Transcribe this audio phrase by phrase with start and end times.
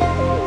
[0.00, 0.37] Bye.